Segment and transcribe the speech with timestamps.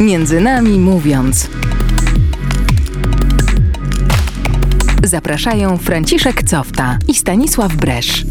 [0.00, 1.48] Między nami mówiąc.
[5.04, 8.24] Zapraszają Franciszek Cofta i Stanisław Bresz.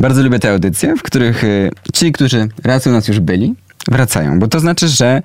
[0.00, 3.54] Bardzo lubię te audycje, w których y, ci, którzy raz u nas już byli,
[3.88, 5.22] wracają, bo to znaczy, że,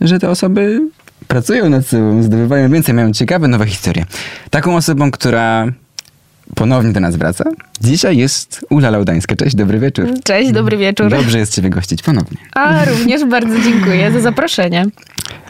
[0.00, 0.80] że te osoby
[1.28, 4.06] pracują nad sobą, zdobywają więcej, mają ciekawe, nowe historie.
[4.50, 5.66] Taką osobą, która
[6.54, 7.44] ponownie do nas wraca,
[7.80, 9.36] dzisiaj jest Ula Laudańska.
[9.36, 10.08] Cześć, dobry wieczór.
[10.24, 11.10] Cześć, dobry wieczór.
[11.10, 12.38] Dobrze jest Ciebie gościć ponownie.
[12.54, 14.86] A również bardzo dziękuję za zaproszenie.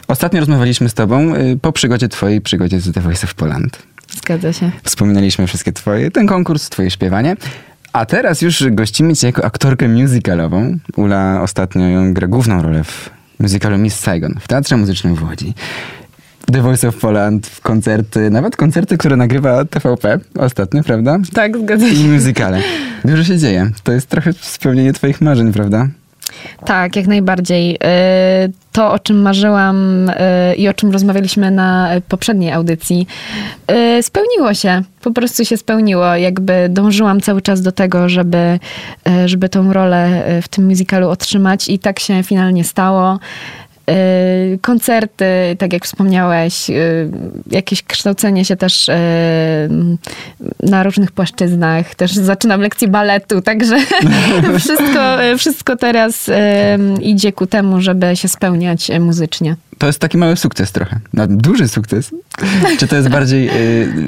[0.07, 3.83] Ostatnio rozmawialiśmy z Tobą y, po przygodzie Twojej przygodzie z The Voice of Poland.
[4.17, 4.71] Zgadza się.
[4.83, 7.35] Wspominaliśmy wszystkie Twoje, ten konkurs, Twoje śpiewanie.
[7.93, 10.77] A teraz już gościmy Cię jako aktorkę musicalową.
[10.95, 15.53] Ula ostatnio gra główną rolę w musicalu Miss Saigon w Teatrze Muzycznym w Łodzi.
[16.53, 21.17] The Voice of Poland, koncerty, nawet koncerty, które nagrywa TVP ostatnio, prawda?
[21.33, 22.07] Tak, zgadza I się.
[22.07, 22.59] musicale.
[23.05, 23.71] Dużo się dzieje.
[23.83, 25.87] To jest trochę spełnienie Twoich marzeń, prawda?
[26.65, 27.75] Tak, jak najbardziej.
[27.75, 27.77] Y,
[28.71, 30.13] To, o czym marzyłam y,
[30.55, 33.07] i o czym rozmawialiśmy na poprzedniej audycji,
[33.99, 34.81] y, spełniło się.
[35.01, 36.15] Po prostu się spełniło.
[36.15, 38.59] Jakby dążyłam cały czas do tego, żeby,
[39.25, 43.19] żeby tą rolę w tym musicalu otrzymać i tak się finalnie stało.
[43.89, 45.25] Y, Koncerty,
[45.57, 47.09] tak jak wspomniałeś, y,
[47.51, 48.93] jakieś kształcenie się też y,
[50.59, 51.95] na różnych płaszczyznach.
[51.95, 53.75] Też zaczynam lekcje baletu, także
[54.59, 56.29] wszystko, wszystko teraz
[57.01, 59.55] idzie ku temu, żeby się spełniać muzycznie.
[59.81, 60.99] To jest taki mały sukces trochę.
[61.13, 62.11] No, duży sukces.
[62.79, 63.49] Czy to jest bardziej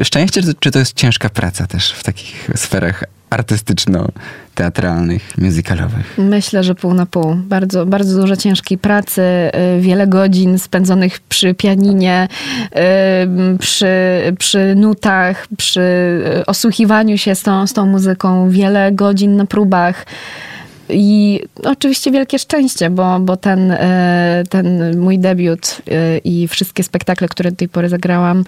[0.02, 6.14] y, szczęście, czy- to jest ciężka praca też w takich sferach artystyczno-teatralnych, musicalowych?
[6.18, 7.36] Myślę, że pół na pół.
[7.36, 12.28] Bardzo, bardzo dużo ciężkiej pracy, y, wiele godzin spędzonych przy pianinie,
[13.56, 13.88] y, przy,
[14.40, 15.82] przy nutach, przy
[16.40, 20.06] y, osłuchiwaniu się z tą, z tą muzyką, wiele godzin na próbach.
[20.90, 23.78] I oczywiście wielkie szczęście, bo, bo ten, y,
[24.50, 28.44] ten mój debiut y, i wszystkie spektakle, które do tej pory zagrałam,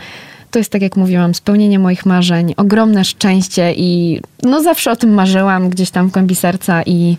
[0.52, 5.14] to jest tak jak mówiłam, spełnienie moich marzeń, ogromne szczęście i no zawsze o tym
[5.14, 7.18] marzyłam gdzieś tam w głębi serca i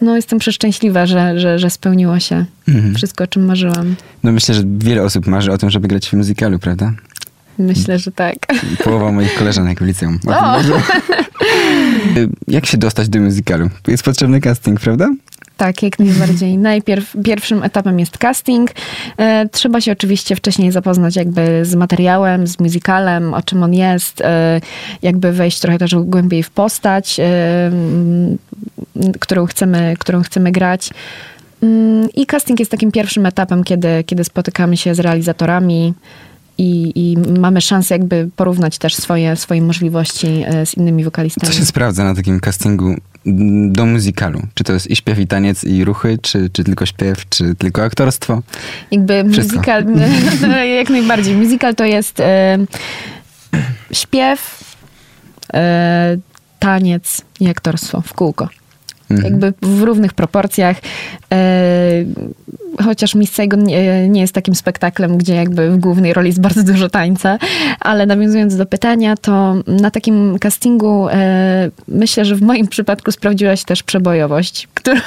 [0.00, 2.94] no jestem przeszczęśliwa, że, że, że spełniło się Mhm.
[2.94, 3.94] wszystko, o czym marzyłam.
[4.22, 6.92] No myślę, że wiele osób marzy o tym, żeby grać w musicalu, prawda?
[7.58, 8.36] Myślę, że tak.
[8.84, 10.18] Połowa moich koleżanek w liceum.
[10.26, 10.40] O tym O!
[10.42, 10.72] marzy.
[10.72, 10.78] Y,
[12.48, 13.70] Jak się dostać do musicalu?
[13.88, 15.08] Jest potrzebny casting, prawda?
[15.60, 16.58] Tak, jak najbardziej.
[16.58, 18.70] Najpierw pierwszym etapem jest casting.
[19.16, 24.20] E, trzeba się oczywiście wcześniej zapoznać jakby z materiałem, z musicalem, o czym on jest,
[24.20, 24.60] e,
[25.02, 27.70] jakby wejść trochę też głębiej w postać, e,
[29.20, 30.90] którą chcemy, którą chcemy grać.
[31.62, 35.94] Mm, I casting jest takim pierwszym etapem, kiedy, kiedy spotykamy się z realizatorami
[36.60, 41.52] i, i mamy szansę jakby porównać też swoje, swoje możliwości e, z innymi wokalistami.
[41.52, 42.94] Co się sprawdza na takim castingu
[43.26, 44.42] mm, do musicalu?
[44.54, 47.82] Czy to jest i śpiew, i taniec, i ruchy, czy, czy tylko śpiew, czy tylko
[47.82, 48.42] aktorstwo?
[48.90, 49.56] Jakby Wszystko.
[49.56, 49.84] musical,
[50.78, 51.34] jak najbardziej.
[51.34, 52.58] Musical to jest e,
[53.92, 54.64] śpiew,
[55.54, 56.16] e,
[56.58, 58.48] taniec i aktorstwo w kółko.
[59.10, 59.32] Mhm.
[59.32, 60.76] Jakby w równych proporcjach.
[61.32, 62.04] E,
[62.84, 66.62] chociaż Miss Saigon nie, nie jest takim spektaklem, gdzie jakby w głównej roli jest bardzo
[66.62, 67.38] dużo tańca,
[67.80, 73.56] ale nawiązując do pytania, to na takim castingu e, myślę, że w moim przypadku sprawdziła
[73.56, 75.00] się też przebojowość, którą,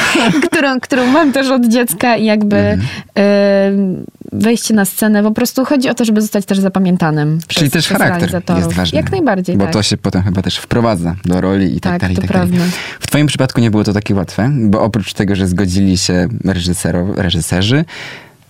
[0.50, 2.80] którą, którą mam też od dziecka i jakby Mhm.
[3.18, 5.22] e, wejście na scenę.
[5.22, 8.62] Po prostu chodzi o to, żeby zostać też zapamiętanym przez, Czyli też przez charakter realizatorów.
[8.64, 8.96] jest ważny.
[8.96, 9.72] Jak najbardziej, Bo tak.
[9.72, 12.16] to się potem chyba też wprowadza do roli i tak, Tak, dalej.
[12.16, 12.48] to tak dalej.
[12.48, 12.66] prawda.
[13.00, 17.06] W twoim przypadku nie było to takie łatwe, bo oprócz tego, że zgodzili się reżysero,
[17.16, 17.84] reżyserzy,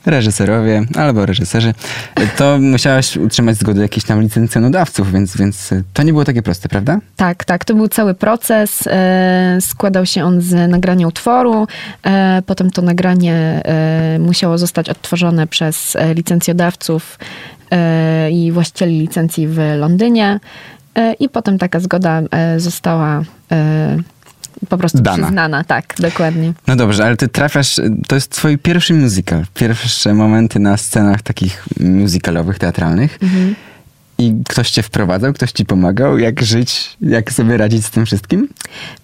[0.07, 1.75] reżyserowie albo reżyserzy,
[2.37, 6.99] to musiałaś utrzymać zgodę jakichś tam licencjonodawców, więc, więc to nie było takie proste, prawda?
[7.17, 7.65] Tak, tak.
[7.65, 8.87] To był cały proces.
[8.87, 11.67] E, składał się on z nagrania utworu.
[12.03, 17.19] E, potem to nagranie e, musiało zostać odtworzone przez licencjodawców
[18.31, 20.41] i właścicieli licencji w Londynie.
[21.21, 22.23] I potem taka zgoda
[22.57, 23.23] została
[24.69, 25.27] po prostu Dana.
[25.27, 25.65] przyznana.
[25.65, 26.53] Tak, dokładnie.
[26.67, 31.65] No dobrze, ale ty trafiasz, to jest twój pierwszy musical, pierwsze momenty na scenach takich
[31.81, 33.19] musicalowych, teatralnych.
[33.23, 33.55] Mhm.
[34.19, 38.49] I ktoś cię wprowadzał, ktoś ci pomagał, jak żyć, jak sobie radzić z tym wszystkim?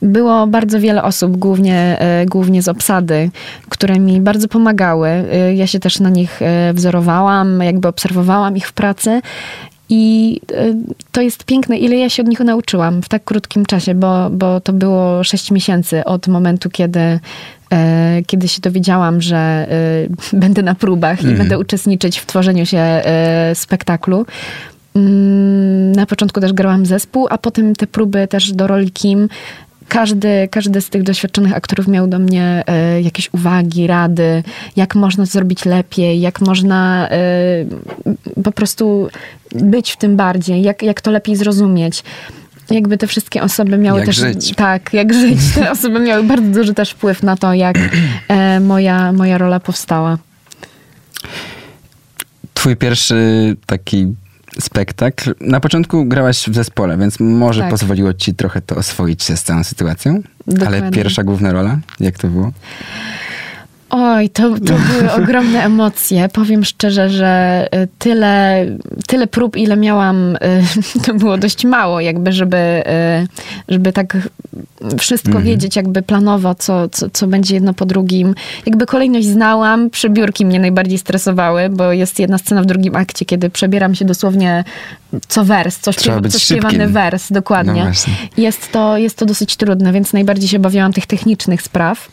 [0.03, 3.31] Było bardzo wiele osób, głównie, e, głównie z obsady,
[3.69, 5.09] które mi bardzo pomagały.
[5.09, 9.21] E, Ja się też na nich e, wzorowałam, jakby obserwowałam ich w pracy.
[9.95, 10.75] I e,
[11.13, 14.61] to jest piękne, ile ja się od nich nauczyłam w tak krótkim czasie, bo, bo
[14.61, 17.01] to było sześć miesięcy od momentu, kiedy,
[17.73, 19.67] e, kiedy się dowiedziałam, że e,
[20.43, 23.03] będę na próbach i będę uczestniczyć w tworzeniu się
[23.55, 24.27] spektaklu.
[24.97, 29.29] Mm, Na początku też grałam zespół, a potem te próby też do roli Kim
[29.93, 34.43] każdy, każdy z tych doświadczonych aktorów miał do mnie e, jakieś uwagi, rady,
[34.77, 37.19] jak można zrobić lepiej, jak można e,
[38.45, 39.09] po prostu
[39.55, 42.03] być w tym bardziej, jak, jak to lepiej zrozumieć.
[42.71, 44.17] Jakby te wszystkie osoby miały Jak też.
[44.17, 44.55] żyć.
[44.55, 45.39] Tak, jak żyć.
[45.55, 47.79] Te osoby miały bardzo duży też wpływ na to, jak
[48.29, 50.19] e, moja, moja rola powstała.
[52.55, 53.17] Twój pierwszy
[53.67, 54.15] taki
[54.61, 55.35] spektakl.
[55.41, 57.71] Na początku grałaś w zespole, więc może Tak.
[57.71, 60.13] pozwoliło ci trochę to oswoić się z całą sytuacją.
[60.47, 60.91] Ale Dokładnie.
[60.91, 62.53] pierwsza główna rola, jak to było?
[63.95, 66.29] Oj, to, to były ogromne emocje.
[66.29, 68.67] Powiem szczerze, że y, tyle,
[69.07, 70.39] tyle prób, ile miałam, y,
[71.07, 73.29] to było dość mało, jakby, żeby, y,
[73.69, 74.17] żeby tak
[74.99, 78.35] wszystko wiedzieć, jakby planowo, co, co, co będzie jedno po drugim.
[78.67, 83.51] Jakby kolejność znałam, przebiórki mnie najbardziej stresowały, bo jest jedna scena w drugim akcie, kiedy
[83.51, 84.65] przebieram się dosłownie
[85.29, 86.93] co wers, co, śpiewa, co śpiewany szybkim.
[86.93, 87.85] wers, dokładnie.
[87.85, 92.09] No jest, to, jest to dosyć trudne, więc najbardziej się obawiałam tych technicznych spraw.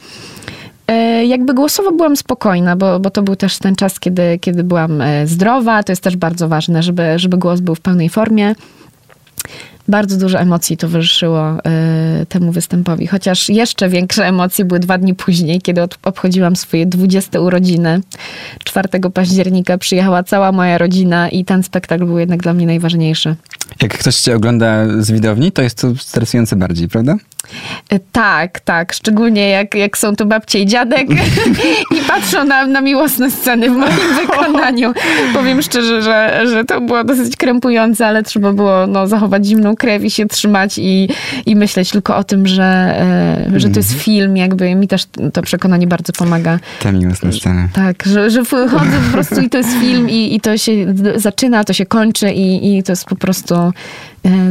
[0.89, 5.01] E, Jakby głosowo byłam spokojna, bo, bo to był też ten czas, kiedy, kiedy byłam
[5.01, 5.83] e, zdrowa.
[5.83, 8.56] To jest też bardzo ważne, żeby, żeby głos był w pełnej formie.
[9.88, 13.07] Bardzo dużo emocji towarzyszyło e, temu występowi.
[13.07, 18.01] Chociaż jeszcze większe emocje były dwa dni później, kiedy od, obchodziłam swoje 20 urodziny.
[18.63, 23.36] 4 października przyjechała cała moja rodzina i ten spektakl był jednak dla mnie najważniejszy.
[23.81, 27.15] Jak ktoś cię ogląda z widowni, to jest to stresujące bardziej, prawda?
[27.90, 28.94] E, Tak, tak.
[28.94, 31.07] Szczególnie jak, jak są to babcie i dziadek
[31.98, 34.94] i patrzą na, na miłosne sceny w moim wykonaniu.
[35.34, 40.04] Powiem szczerze, że, że to było dosyć krępujące, ale trzeba było no, zachować zimną krew
[40.04, 41.10] i się trzymać i,
[41.46, 42.63] i myśleć tylko o tym, że,
[43.54, 44.38] e, że to jest film.
[44.38, 46.60] Jakby mi też to przekonanie bardzo pomaga.
[46.80, 47.69] Te miłosne sceny.
[47.74, 50.72] Tak, że, że wchodzę po prostu i to jest film i, i to się
[51.16, 53.56] zaczyna, to się kończy i, i to jest po prostu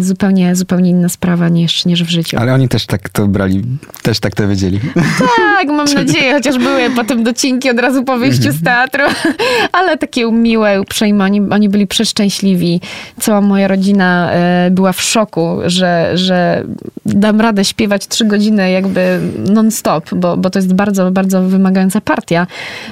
[0.01, 2.37] zupełnie, zupełnie inna sprawa niż, niż w życiu.
[2.41, 3.63] Ale oni też tak to brali,
[4.03, 4.81] też tak to wiedzieli.
[5.19, 9.05] Tak, mam nadzieję, chociaż były potem docinki od razu po wyjściu z teatru,
[9.79, 12.81] ale takie miłe, uprzejme, oni, oni byli przeszczęśliwi.
[13.21, 16.65] Cała moja rodzina e, była w szoku, że, że
[17.07, 22.47] dam radę śpiewać trzy godziny jakby non-stop, bo, bo to jest bardzo, bardzo wymagająca partia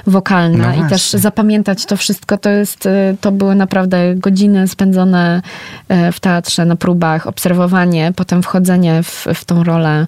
[0.07, 5.41] wokalna No i też zapamiętać to wszystko, to jest, e, to były naprawdę godziny spędzone
[5.89, 10.07] e, w teatrze, na próbach, obserwowanie, potem wchodzenie w, w tą rolę.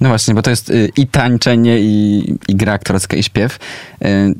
[0.00, 3.58] No właśnie, bo to jest y, i tańczenie, i, i gra aktorska, i śpiew.
[4.04, 4.34] Y,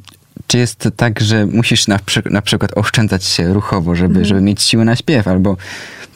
[0.46, 4.62] Czy jest tak, że musisz na, przy, na przykład oszczędzać się ruchowo, żeby, żeby mieć
[4.62, 5.56] siłę na śpiew, albo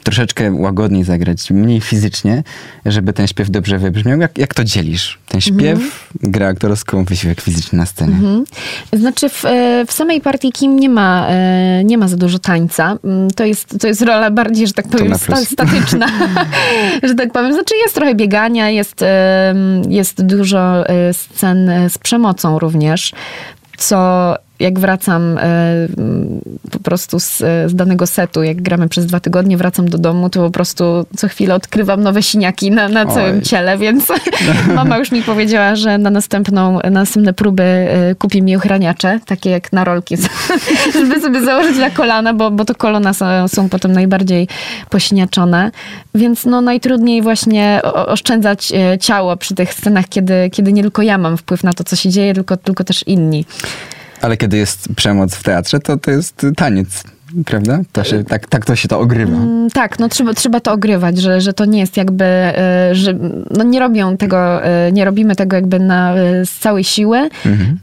[0.03, 2.43] troszeczkę łagodniej zagrać, mniej fizycznie,
[2.85, 4.19] żeby ten śpiew dobrze wybrzmiał?
[4.19, 5.19] Jak, jak to dzielisz?
[5.27, 8.13] Ten śpiew, gra aktorską, wysiłek fizyczny na scenie.
[8.13, 8.43] Mhm.
[8.93, 12.97] Znaczy w, e, w samej partii Kim nie ma, e, nie ma za dużo tańca.
[13.03, 16.07] Mm, To jest, to jest rola bardziej, że tak powiem, sta, statyczna.
[17.03, 17.53] że tak powiem.
[17.53, 19.55] Znaczy jest trochę biegania, jest, e,
[19.89, 20.83] jest dużo
[21.13, 23.11] scen z przemocą również,
[23.77, 25.41] co jak wracam e,
[26.71, 30.29] po prostu z, e, z danego setu, jak gramy przez dwa tygodnie, wracam do domu,
[30.29, 33.41] to po prostu co chwilę odkrywam nowe siniaki na, na całym Oj.
[33.41, 34.07] ciele, więc
[34.75, 39.49] mama już mi powiedziała, że na następną, na następne próby e, kupi mi ochraniacze, takie
[39.49, 40.17] jak na rolki,
[40.93, 44.47] żeby sobie założyć na kolana, bo, bo to kolana są, są potem najbardziej
[44.89, 45.71] posiniaczone.
[46.15, 51.37] Więc no najtrudniej właśnie oszczędzać ciało przy tych scenach, kiedy, kiedy nie tylko ja mam
[51.37, 53.45] wpływ na to, co się dzieje, tylko, tylko też inni.
[54.23, 57.03] Ale kiedy jest przemoc w teatrze, to to jest taniec,
[57.45, 57.79] prawda?
[57.91, 59.35] To się, tak, tak to się to ogrywa.
[59.37, 63.13] Mm, Tak, no trzeba, trzeba to ogrywać, że, że to nie jest jakby, e, że
[63.57, 67.29] no nie robią tego, e, nie robimy tego jakby na, e, z całej siły,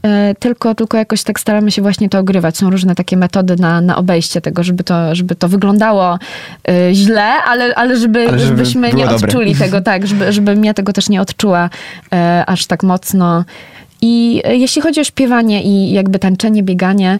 [0.03, 2.57] e, tylko, tylko jakoś tak staramy się właśnie to ogrywać.
[2.57, 6.19] Są różne takie metody na, na obejście tego, żeby to, żeby to wyglądało
[6.91, 9.27] źle, ale, ale, żeby, Ale żeby żebyśmy nie dobre.
[9.27, 11.69] odczuli tego, tak, żeby, żebym ja tego też nie odczuła
[12.47, 13.45] aż tak mocno.
[14.01, 17.19] I e, jeśli chodzi o śpiewanie i jakby tańczenie, bieganie,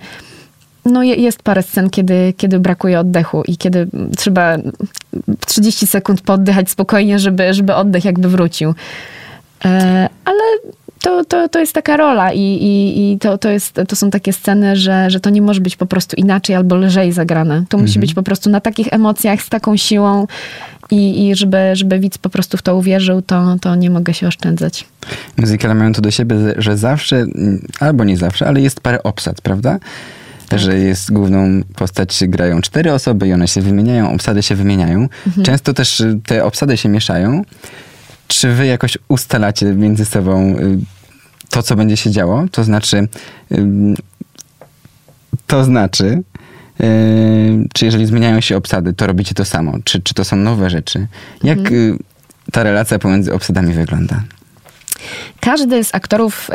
[0.86, 4.58] no je- jest parę scen, kiedy, kiedy brakuje oddechu i kiedy trzeba
[5.48, 8.74] 30 sekund poddychać spokojnie, żeby, żeby oddech jakby wrócił.
[9.66, 10.40] E, ale
[11.02, 14.34] to, to, to jest taka rola i, i, i to, to, jest, to są takie
[14.34, 17.64] sceny, że, że to nie może być po prostu inaczej albo lżej zagrane.
[17.70, 20.28] To musi być po prostu na takich emocjach, z taką siłą
[20.92, 24.28] i, i żeby, żeby widz po prostu w to uwierzył, to, to nie mogę się
[24.28, 24.86] oszczędzać.
[25.38, 27.26] Muzykale mają to do siebie, że zawsze,
[27.80, 29.80] albo nie zawsze, ale jest parę obsad, prawda?
[30.56, 35.08] Że jest główną postać, grają cztery osoby i one się wymieniają, obsady się wymieniają.
[35.44, 37.44] Często też te obsady się mieszają.
[38.32, 40.78] Czy wy jakoś ustalacie między sobą y,
[41.50, 42.46] to, co będzie się działo?
[42.52, 43.08] To znaczy,
[43.58, 43.96] ym,
[45.48, 46.24] to znaczy,
[46.82, 49.74] y, czy jeżeli zmieniają się obsady, to robicie to samo?
[49.84, 51.08] Czy, czy to są nowe rzeczy?
[51.44, 51.98] Jak y,
[52.52, 54.24] ta relacja pomiędzy obsadami wygląda?
[55.40, 56.54] Każdy z aktorów y,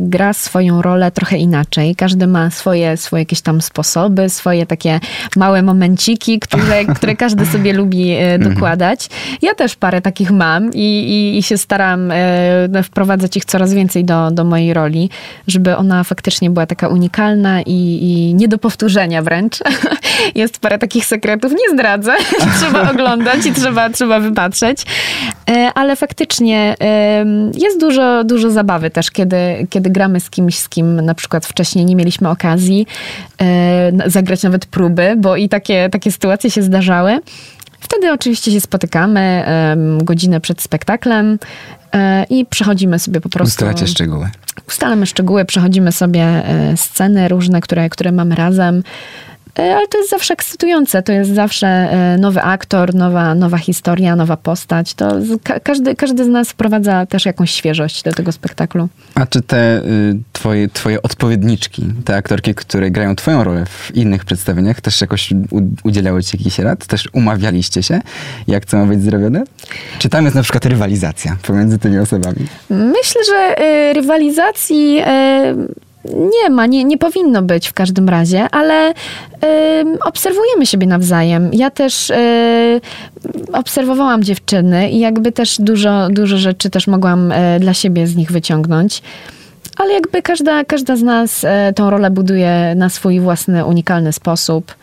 [0.00, 1.96] gra swoją rolę trochę inaczej.
[1.96, 5.00] Każdy ma swoje, swoje jakieś tam sposoby, swoje takie
[5.36, 9.08] małe momenciki, które, które każdy sobie lubi y, dokładać.
[9.42, 14.04] Ja też parę takich mam i, i, i się staram y, wprowadzać ich coraz więcej
[14.04, 15.10] do, do mojej roli,
[15.46, 19.58] żeby ona faktycznie była taka unikalna i, i nie do powtórzenia wręcz.
[20.34, 22.12] Jest parę takich sekretów, nie zdradzę.
[22.58, 24.82] trzeba oglądać i trzeba, trzeba wypatrzeć.
[25.74, 26.74] Ale faktycznie
[27.54, 27.87] jest dużo,
[28.24, 32.28] dużo zabawy też, kiedy, kiedy gramy z kimś, z kim na przykład wcześniej nie mieliśmy
[32.28, 32.86] okazji
[33.40, 37.20] e, zagrać nawet próby, bo i takie, takie sytuacje się zdarzały.
[37.80, 41.38] Wtedy oczywiście się spotykamy e, godzinę przed spektaklem
[41.92, 43.48] e, i przechodzimy sobie po prostu...
[43.48, 44.30] Ustalacie szczegóły.
[44.68, 48.82] Ustalamy szczegóły, przechodzimy sobie e, sceny różne, które, które mamy razem.
[49.58, 51.02] E, ale to jest zawsze ekscytujące.
[51.02, 54.94] To jest zawsze e, nowy aktor, nowa, nowa historia, nowa postać.
[54.94, 55.12] To
[55.62, 58.88] każdy, każdy z nas wprowadza też jakąś świeżość do tego spektaklu.
[59.14, 64.24] A czy te y, twoje, twoje odpowiedniczki, te aktorki, które grają twoją rolę w innych
[64.24, 65.30] przedstawieniach, też jakoś
[65.84, 66.86] udzielały ci jakichś rad?
[66.86, 68.00] Też umawialiście się,
[68.46, 69.44] jak co ma być zrobione?
[69.98, 72.46] Czy tam jest na przykład rywalizacja pomiędzy tymi osobami?
[72.70, 78.90] Myślę, że y, rywalizacji y, nie ma, nie, nie powinno być w każdym razie, ale
[78.90, 78.94] y,
[80.04, 81.50] obserwujemy siebie nawzajem.
[81.52, 82.80] Ja też y,
[83.52, 88.32] obserwowałam dziewczyny i jakby też dużo, dużo rzeczy też mogłam y, dla siebie z nich
[88.32, 89.02] wyciągnąć.
[89.76, 94.74] Ale jakby każda, każda z nas y, tą rolę buduje na swój własny, unikalny sposób.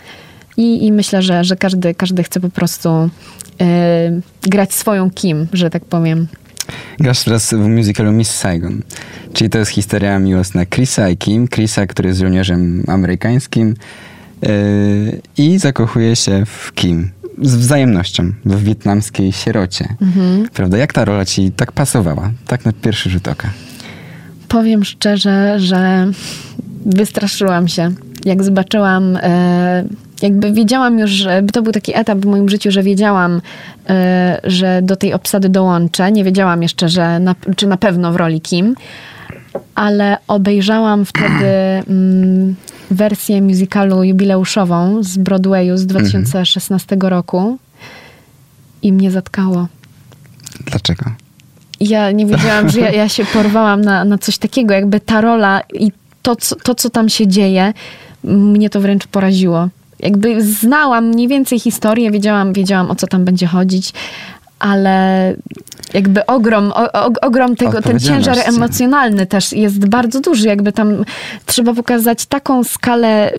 [0.57, 3.09] I, i myślę, że, że każdy, każdy chce po prostu y,
[4.41, 6.27] grać swoją kim, że tak powiem.
[6.99, 8.81] Grasz teraz w musicalu Miss Saigon,
[9.33, 11.47] czyli to jest historia miłosna Chrisa i Kim.
[11.47, 13.75] Chrisa, który jest żołnierzem amerykańskim
[14.41, 14.49] yy,
[15.37, 17.11] i zakochuje się w Kim.
[17.41, 19.95] Z wzajemnością, w wietnamskiej sierocie.
[20.01, 20.49] Mhm.
[20.53, 20.77] Prawda?
[20.77, 22.31] Jak ta rola ci tak pasowała?
[22.47, 23.49] Tak na pierwszy rzut oka.
[24.47, 26.11] Powiem szczerze, że
[26.85, 27.91] wystraszyłam się.
[28.25, 29.13] Jak zobaczyłam...
[29.13, 33.41] Yy jakby wiedziałam już, że to był taki etap w moim życiu, że wiedziałam,
[33.89, 36.11] e, że do tej obsady dołączę.
[36.11, 38.75] Nie wiedziałam jeszcze, że na, czy na pewno w roli kim,
[39.75, 41.45] ale obejrzałam wtedy
[41.87, 42.55] mm,
[42.91, 47.09] wersję musicalu jubileuszową z Broadwayu z 2016 mhm.
[47.09, 47.57] roku
[48.81, 49.67] i mnie zatkało.
[50.65, 51.05] Dlaczego?
[51.79, 55.61] Ja nie wiedziałam, że ja, ja się porwałam na, na coś takiego, jakby ta rola
[55.73, 55.91] i
[56.21, 57.73] to co, to, co tam się dzieje,
[58.23, 59.69] mnie to wręcz poraziło
[59.99, 63.93] jakby znałam mniej więcej historię, wiedziałam, wiedziałam o co tam będzie chodzić,
[64.59, 65.33] ale
[65.93, 70.47] jakby ogrom, o, o, ogrom tego, ten ciężar emocjonalny też jest bardzo duży.
[70.47, 71.05] Jakby tam
[71.45, 73.31] trzeba pokazać taką skalę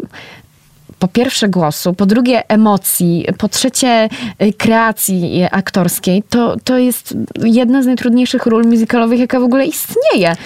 [0.99, 4.09] po pierwsze głosu, po drugie emocji, po trzecie
[4.43, 6.23] y, kreacji aktorskiej.
[6.23, 10.37] To, to jest jedna z najtrudniejszych ról muzykalowych, jaka w ogóle istnieje.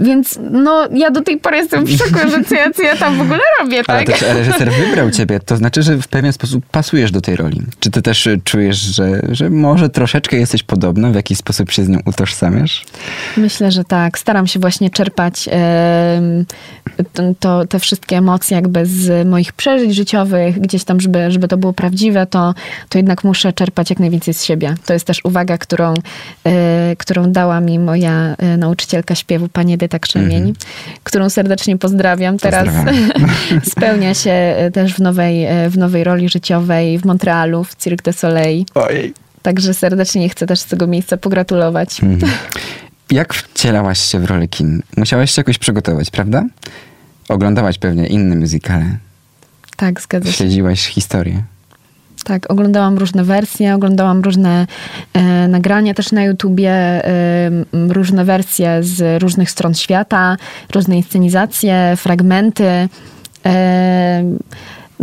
[0.00, 3.18] Więc no, ja do tej pory jestem w szoku, że co ja, co ja tam
[3.18, 3.96] w ogóle robię, tak?
[3.96, 7.62] Ale też reżyser wybrał ciebie, to znaczy, że w pewien sposób pasujesz do tej roli.
[7.80, 11.88] Czy ty też czujesz, że, że może troszeczkę jesteś podobna, w jakiś sposób się z
[11.88, 12.84] nią utożsamiasz?
[13.36, 14.18] Myślę, że tak.
[14.18, 15.48] Staram się właśnie czerpać
[17.12, 21.56] to, to, te wszystkie emocje jakby z moich przeżyć życiowych, gdzieś tam, żeby, żeby to
[21.56, 22.54] było prawdziwe, to,
[22.88, 24.74] to jednak muszę czerpać jak najwięcej z siebie.
[24.86, 25.94] To jest też uwaga, którą,
[26.46, 30.66] e, którą dała mi moja e, nauczycielka śpiewu, pani Edyta Krzemień, mm -hmm.
[31.04, 32.38] którą serdecznie pozdrawiam.
[32.38, 32.68] Teraz
[33.72, 38.12] spełnia się e, też w nowej, w nowej roli życiowej w Montrealu, w Cirque du
[38.12, 38.64] Soleil.
[38.74, 39.14] Ojej.
[39.42, 42.02] Także serdecznie chcę też z tego miejsca pogratulować.
[42.02, 42.18] Mm.
[43.10, 44.82] Jak wcielałaś się w rolę Kim?
[44.96, 46.44] Musiałaś się jakoś przygotować, prawda?
[47.28, 48.96] Oglądałaś pewnie inne muzykale.
[49.76, 50.36] Tak, zgadza się.
[50.36, 51.42] Śledziłaś historię.
[52.24, 54.66] Tak, oglądałam różne wersje, oglądałam różne
[55.12, 60.36] e, nagrania też na YouTubie, e, różne wersje z różnych stron świata,
[60.74, 62.88] różne inscenizacje, fragmenty.
[63.46, 64.22] E,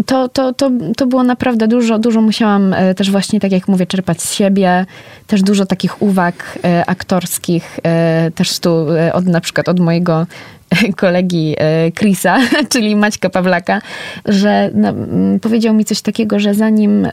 [0.05, 1.99] to, to, to, to było naprawdę dużo.
[1.99, 4.85] Dużo musiałam e, też właśnie, tak jak mówię, czerpać z siebie.
[5.27, 10.27] Też dużo takich uwag e, aktorskich, e, też tu od, na przykład od mojego
[11.01, 11.55] kolegi
[11.95, 12.37] Chrisa,
[12.71, 13.81] czyli Maćka Pawlaka,
[14.25, 14.93] że no,
[15.41, 17.07] powiedział mi coś takiego, że zanim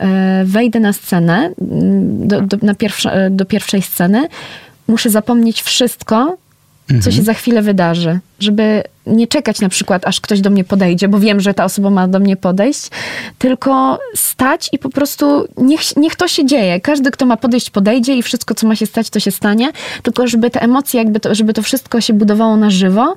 [0.45, 4.29] wejdę na scenę, do, do, na pierwsze, do pierwszej sceny,
[4.89, 6.37] muszę zapomnieć wszystko,
[6.89, 7.25] co się mhm.
[7.25, 8.19] za chwilę wydarzy.
[8.41, 11.91] Żeby nie czekać na przykład, aż ktoś do mnie podejdzie, bo wiem, że ta osoba
[11.91, 12.89] ma do mnie podejść,
[13.39, 16.81] tylko stać i po prostu niech, niech to się dzieje.
[16.81, 19.73] Każdy, kto ma podejść, podejdzie i wszystko, co ma się stać, to się stanie.
[20.03, 23.17] Tylko żeby te emocje, jakby to, żeby to wszystko się budowało na żywo,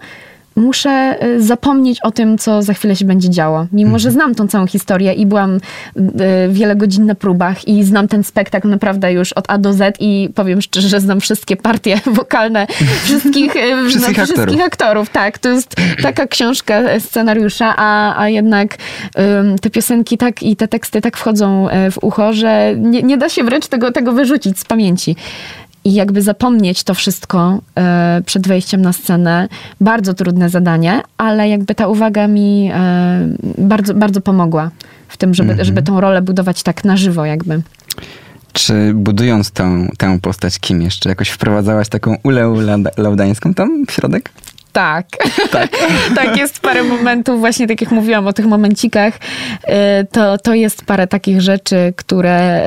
[0.58, 3.68] muszę y, zapomnieć o tym, co za chwilę się będzie działo.
[3.72, 5.60] Mimo, że znam tą całą historię i byłam y,
[6.50, 10.30] wiele godzin na próbach i znam ten spektakl naprawdę już od A do Z i
[10.36, 12.68] powiem szczerze, że znam wszystkie partie wokalne
[13.04, 13.60] wszystkich, y,
[13.90, 14.44] Wszystkich no, aktorów.
[14.46, 15.10] wszystkich aktorów.
[15.10, 18.78] Tak, to jest taka książka scenariusza, a, a jednak
[19.40, 23.30] ym, te piosenki tak i te teksty tak wchodzą w ucho, że nie, nie da
[23.30, 25.16] się wręcz tego, tego wyrzucić z pamięci.
[25.88, 29.48] I jakby zapomnieć to wszystko e, przed wejściem na scenę,
[29.82, 33.27] bardzo trudne zadanie, ale jakby ta uwaga mi e,
[33.58, 34.72] bardzo, bardzo pomogła
[35.08, 37.62] w tym, żeby, żeby tą rolę budować tak na żywo jakby.
[38.53, 39.51] Czy budując
[39.98, 44.29] tę postać Kim jeszcze, jakoś wprowadzałaś taką ulę lauda- laudańską tam w środek?
[44.77, 45.07] Tak.
[46.15, 46.38] tak.
[46.38, 49.69] jest parę momentów, właśnie tak jak mówiłam o tych momencikach, y,
[50.12, 52.62] to, to jest parę takich rzeczy, które,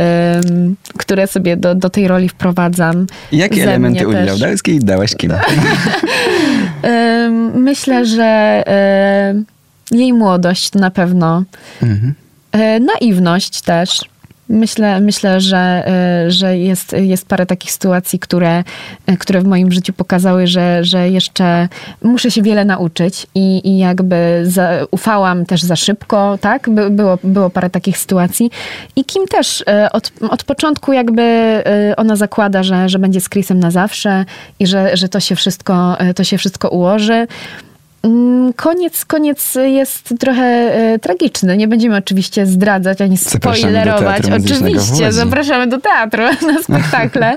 [0.99, 3.07] które sobie do, do tej roli wprowadzam.
[3.33, 4.27] Jakie elementy też.
[4.27, 5.33] laudalskiej dałaś Kim?
[7.55, 8.63] Myślę, że
[9.91, 11.43] jej młodość na pewno.
[11.83, 12.15] Mhm.
[12.55, 14.01] Y, Naiwność też.
[14.51, 15.85] Myślę, myślę że,
[16.27, 18.65] y, że jest, jest parę takich sytuacji, które,
[19.11, 21.69] y, które w moim życiu pokazały, że, że jeszcze
[22.03, 26.71] muszę się wiele nauczyć i, i jakby za, ufałam też za szybko, tak?
[26.71, 28.51] By, było, było parę takich sytuacji.
[28.97, 31.21] I Kim też y, od, od początku jakby
[31.97, 34.25] ona zakłada, że, że będzie z Chrisem na zawsze
[34.59, 37.27] i że, że to, się wszystko, to się wszystko ułoży.
[38.03, 41.57] Mm, Koniec, koniec jest trochę e, tragiczny.
[41.57, 44.23] Nie będziemy oczywiście zdradzać ani spoilerować.
[44.31, 47.37] Oczywiście, zapraszamy do teatru na spektakle.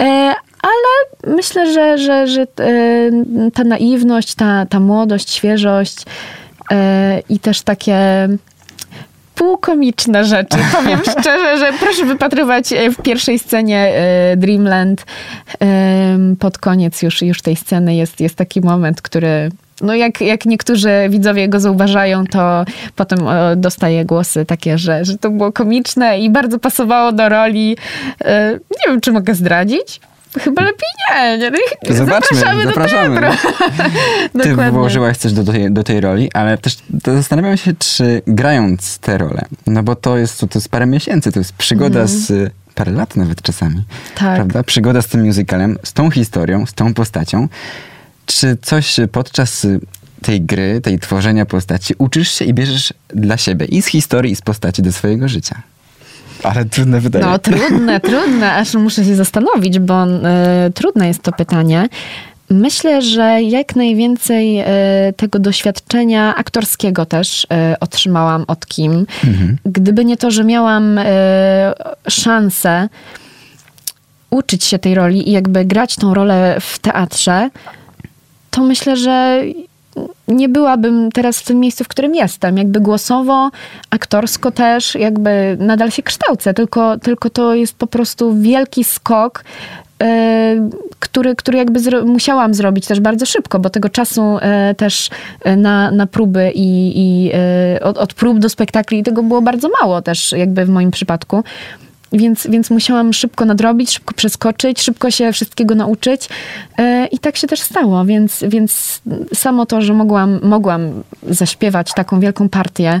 [0.00, 2.46] E, ale myślę, że, że, że e,
[3.54, 6.04] ta naiwność, ta, ta młodość, świeżość
[7.28, 8.28] i też takie
[9.34, 10.58] półkomiczne rzeczy.
[10.72, 13.92] Powiem szczerze, że proszę wypatrywać w pierwszej scenie
[14.36, 15.06] Dreamland.
[16.38, 19.50] Pod koniec już, już tej sceny jest, jest taki moment, który
[19.84, 22.64] no jak, jak niektórzy widzowie go zauważają, to
[22.96, 27.76] potem e, dostaje głosy takie, że, że to było komiczne i bardzo pasowało do roli.
[28.24, 30.00] E, Nie wiem, czy mogę zdradzić.
[30.40, 31.38] Chyba lepiej nie.
[31.38, 31.50] nie.
[31.88, 33.14] To zobaczmy, zapraszamy, zapraszamy.
[33.14, 33.38] do teatru.
[34.42, 38.98] Ty włożyłaś coś do tej, do tej roli, ale też to zastanawiam się, czy grając
[38.98, 42.50] tę rolę, no bo to jest, to jest parę miesięcy, to jest przygoda z y,
[42.74, 43.84] parę lat nawet czasami.
[44.14, 44.34] Tak.
[44.34, 44.62] prawda?
[44.62, 47.48] Przygoda z tym musicalem, z tą historią, z tą postacią.
[48.26, 49.80] Czy coś podczas y,
[50.22, 54.36] tej gry, tej tworzenia postaci uczysz się i bierzesz dla siebie i z historii, i
[54.36, 55.62] z postaci do swojego życia?
[56.42, 57.24] Ale trudne pytanie.
[57.24, 61.88] No trudne, trudne, aż muszę się zastanowić, bo e, trudne jest to pytanie.
[62.50, 64.66] Myślę, że jak najwięcej e,
[65.16, 69.06] tego doświadczenia aktorskiego też e, otrzymałam od Kim.
[69.64, 71.00] Gdyby nie to, że miałam
[72.08, 72.88] szansę
[74.30, 77.50] uczyć się tej roli i jakby grać tą rolę w teatrze,
[78.54, 79.42] to myślę, że
[80.28, 82.58] nie byłabym teraz w tym miejscu, w którym jestem.
[82.58, 83.50] Jakby głosowo,
[83.90, 89.44] aktorsko też, jakby nadal się kształcę, tylko, tylko to jest po prostu wielki skok,
[90.02, 95.10] e, który, który jakby zro- musiałam zrobić też bardzo szybko, bo tego czasu e, też
[95.44, 97.32] e, na, na próby i, i
[97.82, 101.44] od, od prób do spektakli tego było bardzo mało też jakby w moim przypadku.
[102.14, 106.28] Więc, więc musiałam szybko nadrobić, szybko przeskoczyć, szybko się wszystkiego nauczyć.
[106.78, 109.02] E, I tak się też stało, więc, więc
[109.34, 113.00] samo to, że mogłam, mogłam zaśpiewać taką wielką partię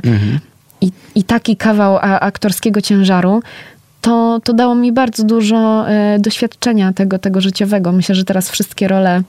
[0.80, 3.42] i, i taki kawał a, aktorskiego ciężaru,
[4.00, 7.92] to, to dało mi bardzo dużo e, doświadczenia tego, tego życiowego.
[7.92, 9.22] Myślę, że teraz wszystkie role,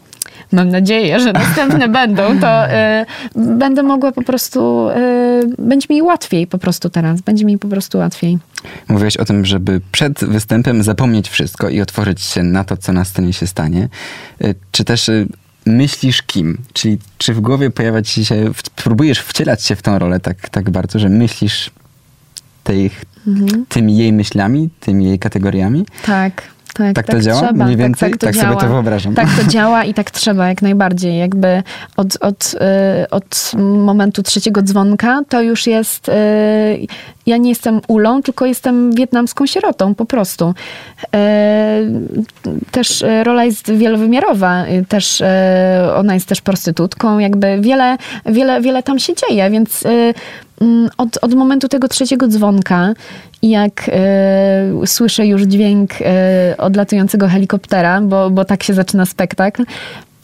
[0.51, 6.47] mam nadzieję, że następne będą, to e, będę mogła po prostu, e, będzie mi łatwiej
[6.47, 8.37] po prostu teraz, będzie mi po prostu łatwiej.
[8.87, 13.05] Mówiłeś o tym, żeby przed występem zapomnieć wszystko i otworzyć się na to, co na
[13.05, 13.89] scenie się stanie.
[14.43, 15.27] Y, Czy też y,
[15.65, 16.57] myślisz kim?
[16.73, 20.49] Czyli czy w głowie pojawia ci się, w- próbujesz wcielać się w tą rolę tak,
[20.49, 21.71] tak bardzo, że myślisz
[22.63, 22.91] tej,
[23.27, 23.65] Mhm.
[23.69, 25.85] tymi jej myślami, tymi jej kategoriami?
[26.05, 26.41] Tak.
[26.77, 27.41] Tak, Tak to działa?
[27.41, 27.65] Trzeba.
[27.65, 28.11] Mniej więcej?
[28.11, 28.61] Tak, tak, Tak to sobie działa.
[28.61, 29.13] to wyobrażam.
[29.15, 31.17] Tak to działa i tak trzeba, jak najbardziej.
[31.17, 31.63] Jakby
[31.97, 32.53] od, od,
[33.03, 36.09] y, od momentu trzeciego dzwonka to już jest...
[36.09, 36.13] y,
[37.25, 40.53] Ja nie jestem ulą, tylko jestem wietnamską sierotą, po prostu.
[41.15, 44.63] Y, Też rola jest wielowymiarowa.
[44.87, 45.23] Też
[45.95, 47.19] ona jest też prostytutką.
[47.19, 49.83] Jakby wiele, wiele, wiele tam się dzieje, więc
[50.97, 52.93] od, od momentu tego trzeciego dzwonka,
[53.43, 53.89] jak
[54.83, 56.05] y, słyszę już dźwięk y,
[56.57, 59.65] odlatującego helikoptera, bo, bo tak się zaczyna spektakl,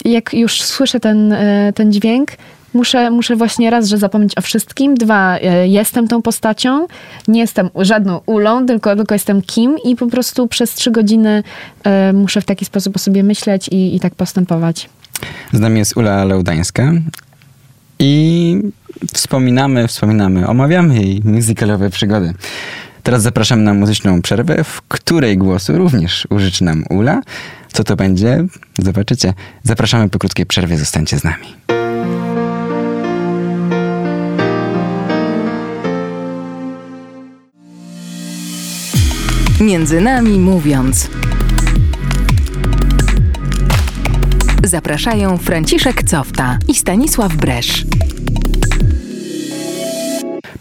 [0.06, 2.32] jak już słyszę ten, y, ten dźwięk,
[2.74, 6.88] muszę, muszę właśnie raz, że zapomnieć o wszystkim, dwa, jestem tą postacią,
[7.28, 11.44] nie jestem żadną ulą, tylko, tylko jestem kim i po prostu przez trzy godziny
[12.14, 14.90] muszę w taki sposób o sobie myśleć i, i tak postępować.
[15.54, 16.94] Z nami jest Ula Laudańska,
[18.00, 18.62] I
[19.14, 22.34] wspominamy, wspominamy, omawiamy jej musicalowe przygody.
[23.04, 27.22] Teraz zapraszamy na muzyczną przerwę, w której głosu również użyczy nam Ula.
[27.74, 28.46] Co to będzie?
[28.80, 29.34] Zobaczycie.
[29.64, 31.48] Zapraszamy po krótkiej przerwie, zostańcie z nami.
[39.62, 41.10] Między nami mówiąc.
[44.64, 47.86] Zapraszają Franciszek Cofta i Stanisław Bresz.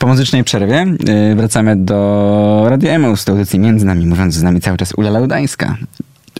[0.00, 4.60] Po muzycznej przerwie yy, wracamy do Radia Emaus, do audycji Między nami mówiąc, z nami
[4.60, 5.76] cały czas Ula Laudańska.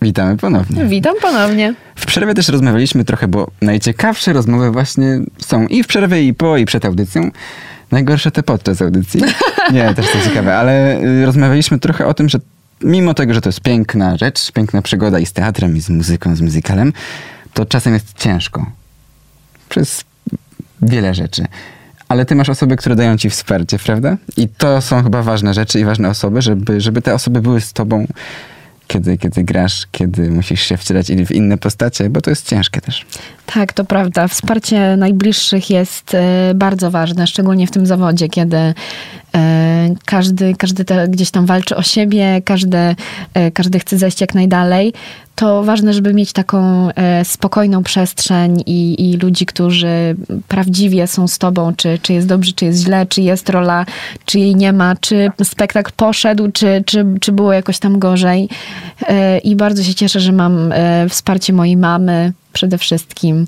[0.03, 0.85] Witamy ponownie.
[0.85, 1.75] Witam ponownie.
[1.97, 6.57] W przerwie też rozmawialiśmy trochę, bo najciekawsze rozmowy właśnie są i w przerwie, i po,
[6.57, 7.31] i przed audycją.
[7.91, 9.21] Najgorsze te podczas audycji.
[9.73, 12.39] Nie, też to ciekawe, ale y, rozmawialiśmy trochę o tym, że
[12.83, 16.37] mimo tego, że to jest piękna rzecz, piękna przygoda i z teatrem, i z muzyką,
[16.37, 16.93] z muzykalem,
[17.55, 18.67] to czasem jest ciężko.
[19.69, 20.05] Przez
[20.83, 21.45] wiele rzeczy.
[22.11, 24.17] Ale ty masz osoby, które dają ci wsparcie, prawda?
[24.37, 27.73] I to są chyba ważne rzeczy i ważne osoby, żeby, żeby te osoby były z
[27.73, 28.07] tobą,
[28.87, 33.07] kiedy, kiedy grasz, kiedy musisz się wcielać w inne postacie, bo to jest ciężkie też.
[33.47, 34.29] Tak, to prawda.
[34.29, 38.75] Wsparcie najbliższych jest e, bardzo ważne, szczególnie w tym zawodzie, kiedy
[39.35, 42.79] e, każdy, każdy gdzieś tam walczy o siebie, każdy,
[43.35, 44.93] e, każdy chce zejść jak najdalej.
[45.41, 46.89] To ważne, żeby mieć taką
[47.25, 50.17] spokojną przestrzeń i, i ludzi, którzy
[50.49, 53.87] prawdziwie są z tobą, czy, czy jest dobrze, czy jest źle, czy jest rola,
[54.25, 58.49] czy jej nie ma, czy spektakl poszedł, czy, czy, czy było jakoś tam gorzej.
[59.45, 60.73] I bardzo się cieszę, że mam
[61.09, 63.47] wsparcie mojej mamy, przede wszystkim,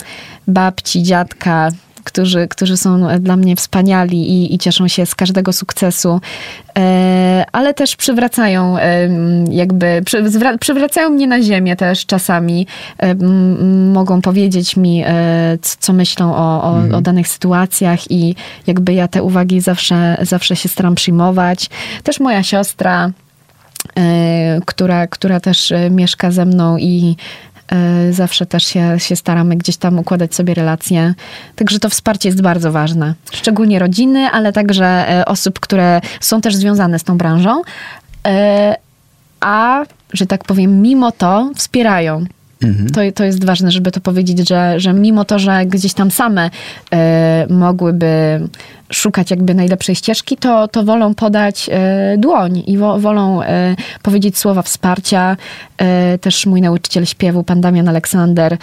[0.49, 1.71] babci, dziadka,
[2.05, 6.21] którzy, którzy są dla mnie wspaniali i, i cieszą się z każdego sukcesu,
[6.79, 9.09] e, ale też przywracają e,
[9.51, 10.03] jakby,
[10.61, 12.67] przywracają mnie na ziemię też czasami.
[12.99, 13.15] E,
[13.93, 16.95] mogą powiedzieć mi, e, co myślą o, o, mhm.
[16.95, 18.35] o, danych sytuacjach i
[18.67, 21.71] jakby ja te uwagi zawsze, zawsze się staram przyjmować.
[22.03, 23.11] Też moja siostra,
[23.99, 27.17] e, która, która też e, mieszka ze mną i
[27.52, 27.52] E,
[28.11, 31.15] zawsze też się, się staramy gdzieś tam układać sobie relacje.
[31.57, 33.15] Także to wsparcie jest bardzo ważne.
[33.33, 37.63] Szczególnie rodziny, ale także e, osób, które są też związane z tą branżą.
[38.27, 38.77] E,
[39.41, 42.25] a, że tak powiem, mimo to wspierają.
[42.63, 42.91] Mhm.
[42.91, 46.51] To, to jest ważne, żeby to powiedzieć, że, że mimo to, że gdzieś tam same
[46.51, 48.41] y, mogłyby
[48.93, 51.71] szukać jakby najlepszej ścieżki, to, to wolą podać
[52.15, 53.47] y, dłoń i wo, wolą y,
[54.03, 55.37] powiedzieć słowa wsparcia.
[56.21, 58.57] też mój nauczyciel śpiewu, pan Damian Aleksander,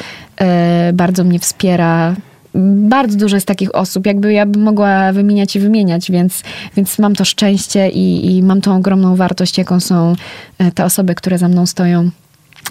[0.94, 2.16] bardzo mnie wspiera
[2.90, 6.44] bardzo dużo jest takich osób, jakby ja bym mogła wymieniać i wymieniać, więc,
[6.76, 10.16] więc mam to szczęście i, i mam tą ogromną wartość, jaką są
[10.76, 12.10] te osoby, które za mną stoją.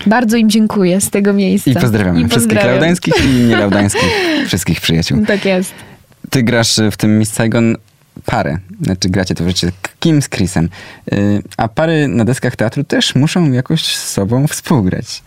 [0.07, 1.71] Bardzo im dziękuję z tego miejsca.
[1.71, 2.71] I pozdrawiamy I wszystkich pozdrawiam.
[2.71, 4.11] laudańskich i nielaudańskich,
[4.49, 5.27] wszystkich przyjaciół.
[5.27, 5.75] Tak jest.
[6.31, 7.77] Ty grasz w tym Miss Saigon
[8.25, 10.69] parę, znaczy gracie to wreszcie Kim z Chrisem,
[11.13, 15.23] y, a pary na deskach teatru też muszą jakoś z sobą współgrać.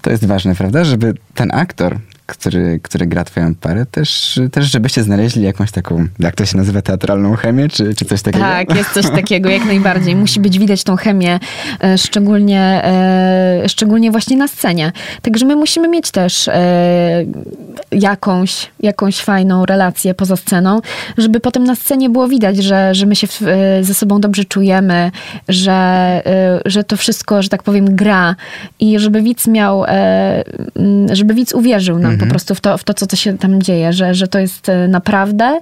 [0.00, 0.84] To jest ważne, prawda?
[0.84, 1.98] Żeby ten aktor,
[2.30, 6.82] który, który gra twoją parę, też, też żebyście znaleźli jakąś taką, jak to się nazywa,
[6.82, 8.44] teatralną chemię, czy, czy coś takiego?
[8.44, 10.16] Tak, jest coś takiego, jak najbardziej.
[10.16, 11.40] Musi być widać tą chemię,
[11.84, 14.92] e, szczególnie, e, szczególnie właśnie na scenie.
[15.22, 17.24] Także my musimy mieć też e,
[17.92, 20.80] jakąś, jakąś fajną relację poza sceną,
[21.18, 23.26] żeby potem na scenie było widać, że, że my się
[23.80, 25.10] ze sobą dobrze czujemy,
[25.48, 26.22] że,
[26.64, 28.36] że to wszystko, że tak powiem, gra
[28.80, 29.84] i żeby widz miał,
[31.12, 32.30] żeby widz uwierzył nam po mhm.
[32.30, 34.88] prostu w to, w to co, co się tam dzieje, że, że to jest e,
[34.88, 35.60] naprawdę,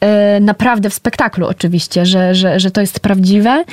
[0.00, 3.64] e, naprawdę w spektaklu oczywiście, że, że, że to jest prawdziwe,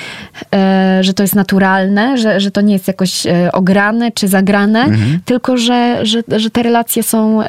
[0.56, 5.20] e, że to jest naturalne, że, że to nie jest jakoś ograne czy zagrane, mhm.
[5.26, 7.40] tylko że, że, że te relacje są,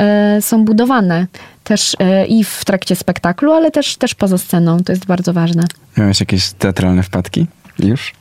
[0.41, 1.27] są budowane
[1.65, 1.97] też
[2.29, 4.83] i w trakcie spektaklu, ale też, też poza sceną.
[4.85, 5.65] To jest bardzo ważne.
[5.97, 7.47] Miałeś jakieś teatralne wpadki
[7.79, 8.13] już?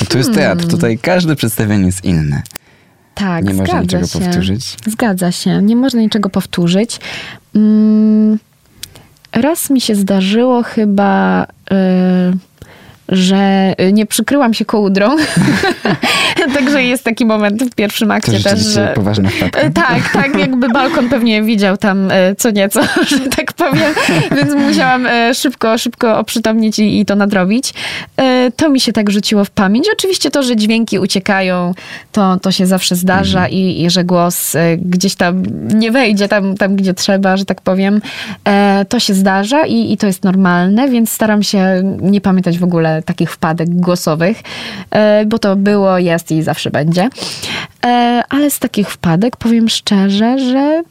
[0.00, 0.70] Bo to jest teatr, hmm.
[0.70, 2.42] tutaj każde przedstawienie jest inne.
[3.16, 4.18] Tak, Nie można niczego się.
[4.18, 4.76] powtórzyć.
[4.86, 7.00] Zgadza się, nie można niczego powtórzyć.
[7.54, 8.38] Mm,
[9.32, 11.46] raz mi się zdarzyło chyba.
[11.70, 11.76] Yy,
[13.08, 15.16] że nie przykryłam się kołdrą.
[16.54, 18.92] Także jest taki moment w pierwszym akcie też, że...
[18.94, 19.60] poważna wpadka.
[19.60, 23.94] E, tak, tak, jakby balkon pewnie widział tam e, co nieco, że tak powiem,
[24.36, 27.74] więc musiałam e, szybko, szybko oprzytomnić i, i to nadrobić.
[28.56, 29.86] To mi się tak rzuciło w pamięć.
[29.92, 31.74] Oczywiście to, że dźwięki uciekają,
[32.12, 33.52] to, to się zawsze zdarza mhm.
[33.52, 35.42] i, i, że głos gdzieś tam
[35.74, 38.00] nie wejdzie tam, tam, gdzie trzeba, że tak powiem.
[38.88, 42.95] To się zdarza i, i to jest normalne, więc staram się nie pamiętać w ogóle
[43.02, 44.36] takich wpadek głosowych,
[44.90, 47.08] e, bo to było, jest i zawsze będzie.
[47.86, 50.82] E, ale z takich wpadek powiem szczerze, że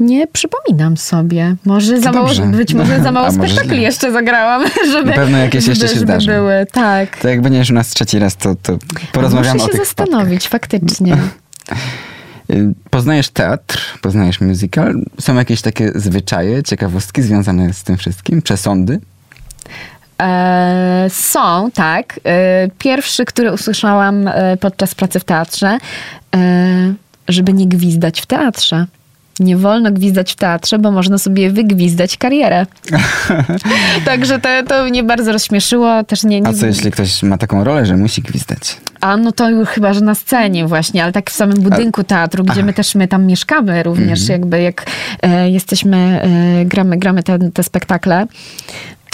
[0.00, 1.56] Nie przypominam sobie.
[1.64, 5.88] Może za mało, być może za mało spektakli jeszcze zagrałam, żeby, Na pewno jakieś jeszcze
[5.88, 6.32] się żeby zdarzą.
[6.32, 6.66] były.
[6.72, 7.16] Tak.
[7.16, 8.78] To jak będziesz u nas trzeci raz, to, to
[9.12, 11.16] porozmawiamy Muszę o się tych zastanowić, faktycznie.
[12.50, 14.94] Y, Poznajesz teatr, poznajesz musical.
[15.20, 18.42] Są jakieś takie zwyczaje, ciekawostki związane z tym wszystkim?
[18.42, 19.00] Przesądy?
[20.22, 22.20] E, są, tak.
[22.24, 25.78] E, pierwszy, który usłyszałam e, podczas pracy w teatrze,
[27.28, 28.86] żeby nie gwizdać w teatrze.
[29.40, 32.66] Nie wolno gwizdać w teatrze, bo można sobie wygwizdać karierę.
[34.04, 36.04] Także to, to mnie bardzo rozśmieszyło.
[36.04, 38.76] Też nie, nie, A co jeśli ktoś ma taką rolę, że musi gwizdać?
[39.00, 42.62] A no to chyba, że na scenie właśnie, ale tak w samym budynku teatru, gdzie
[42.62, 44.40] my też my tam mieszkamy również, Mhm.
[44.40, 44.86] jakby jak
[45.22, 45.96] e, jesteśmy,
[46.60, 48.26] e, gramy, gramy te, te spektakle,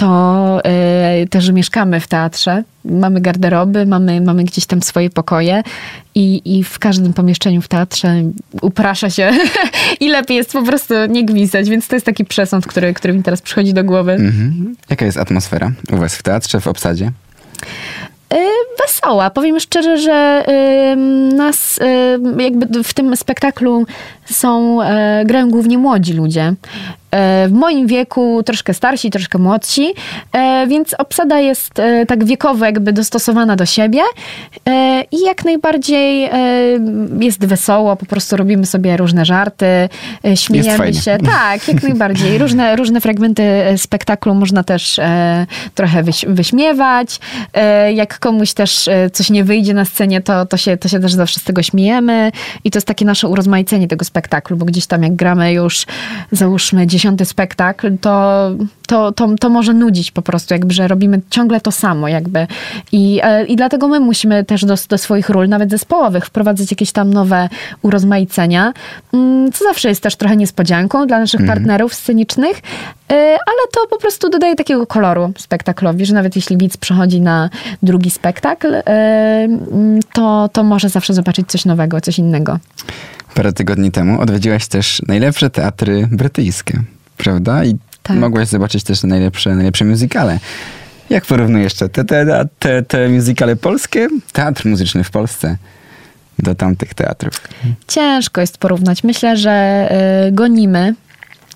[0.00, 2.64] to e, też mieszkamy w teatrze.
[2.84, 5.62] Mamy garderoby, mamy, mamy gdzieś tam swoje pokoje
[6.14, 8.22] i, i w każdym pomieszczeniu w teatrze
[8.62, 9.30] uprasza się
[10.00, 13.22] i lepiej jest po prostu nie gwizdać, więc to jest taki przesąd, który, który mi
[13.22, 14.12] teraz przychodzi do głowy.
[14.12, 14.76] Mhm.
[14.90, 17.12] Jaka jest atmosfera u was w teatrze, w obsadzie?
[18.34, 18.36] Y,
[18.82, 19.30] Wesoła.
[19.30, 20.44] Powiem szczerze, że
[20.92, 20.96] y,
[21.34, 23.86] nas y, jakby w tym spektaklu
[24.24, 24.86] są, y,
[25.24, 26.54] grają głównie młodzi ludzie.
[27.14, 32.64] Y, W moim wieku troszkę starsi, troszkę młodsi, y, więc obsada jest y, tak wiekowo
[32.64, 34.00] jakby dostosowana do siebie
[35.12, 36.30] i jak najbardziej
[37.20, 39.66] jest wesoło, po prostu robimy sobie różne żarty,
[40.34, 41.18] śmiejemy się.
[41.24, 42.38] Tak, jak najbardziej.
[42.38, 47.20] Różne, różne fragmenty e, spektaklu można też e, trochę wyś, wyśmiewać.
[47.54, 51.00] E, jak komuś też e, coś nie wyjdzie na scenie, to, to, się, to się
[51.00, 52.32] też zawsze z tego śmiejemy.
[52.64, 55.86] I to jest takie nasze urozmaicenie tego spektaklu, bo gdzieś tam jak gramy już,
[56.32, 58.50] załóżmy, dziesiąty spektakl, to,
[58.88, 62.46] to, to, to może nudzić po prostu, jakby, że robimy ciągle to samo jakby.
[62.92, 66.92] I, e, i dlatego my musimy też do, do swoich ról, nawet zespołowych, wprowadzać jakieś
[66.92, 67.48] tam nowe
[67.82, 68.72] urozmaicenia,
[69.14, 72.56] mm, co zawsze jest też trochę niespodzianką dla naszych partnerów scenicznych,
[73.10, 77.50] e, ale to po prostu dodaje takiego koloru spektaklowi, że nawet jeśli widz przychodzi na
[77.82, 82.58] drugi spektakl, e, mm, to, to może zawsze zobaczyć coś nowego, coś innego.
[83.34, 86.82] Parę tygodni temu odwiedziłaś też najlepsze teatry brytyjskie,
[87.16, 87.64] prawda?
[87.64, 88.16] I Tak.
[88.16, 90.38] mogłaś zobaczyć też najlepsze, najlepsze muzykale.
[91.10, 95.56] Jak porównujesz te, te, te, te, te muzykale polskie, teatr muzyczny w Polsce
[96.38, 97.34] do tamtych teatrów?
[97.88, 99.04] Ciężko jest porównać.
[99.04, 99.88] Myślę, że
[100.28, 100.94] y, gonimy.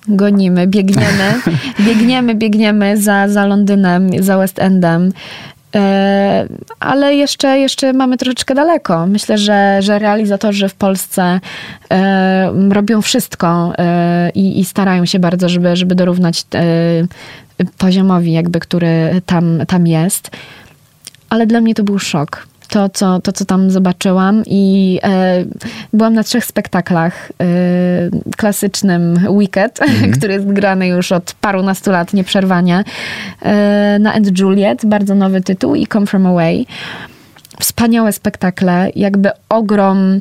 [0.09, 1.35] Gonimy, biegniemy,
[1.87, 5.13] biegniemy, biegniemy za, za Londynem, za West Endem.
[5.75, 5.79] Y,
[6.81, 9.07] ale jeszcze, jeszcze mamy troszeczkę daleko.
[9.07, 11.41] Myślę, że, że realizatorzy w Polsce
[11.93, 16.45] y, robią wszystko y, i, i starają się bardzo, żeby, żeby dorównać
[17.79, 20.31] poziomowi, jakby, który tam, tam jest.
[21.31, 22.47] Ale dla mnie to był szok.
[22.75, 25.45] To, co, to, co tam zobaczyłam i e,
[25.93, 27.33] byłam na trzech spektaklach.
[27.41, 27.45] E,
[28.37, 29.81] klasycznym Wicked,
[30.19, 32.85] który jest grany już od parunastu lat nieprzerwanie.
[33.43, 36.67] E, na And Juliet, bardzo nowy tytuł i Come From Away.
[37.61, 40.21] Wspaniałe spektakle, jakby ogrom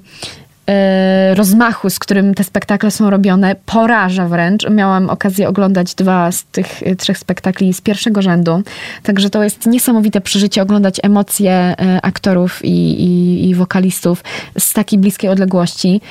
[1.34, 4.70] rozmachu, z którym te spektakle są robione, poraża wręcz.
[4.70, 8.64] Miałam okazję oglądać dwa z tych e, trzech spektakli z pierwszego rzędu.
[9.04, 14.24] Także to jest niesamowite przeżycie, oglądać emocje e, aktorów i, i, i wokalistów
[14.60, 16.02] z takiej bliskiej odległości.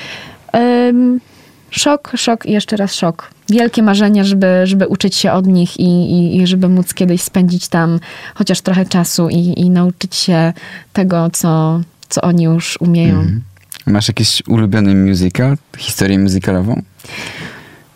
[1.71, 3.31] Szok, szok i jeszcze raz szok.
[3.49, 7.69] Wielkie marzenia, żeby, żeby uczyć się od nich i, i, i żeby móc kiedyś spędzić
[7.69, 8.01] tam
[8.35, 10.53] chociaż trochę czasu i, i nauczyć się
[10.93, 13.15] tego, co, co oni już umieją.
[13.15, 13.43] Mhm.
[13.87, 16.83] Masz jakiś ulubiony musical, historię musicalową,